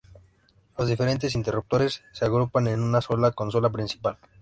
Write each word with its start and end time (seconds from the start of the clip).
Los 0.79 0.87
diferentes 0.87 1.35
interruptores 1.35 2.01
se 2.11 2.25
agrupan 2.25 2.65
en 2.65 2.81
una 2.81 3.01
sola 3.01 3.29
consola 3.33 3.69
principal. 3.69 4.17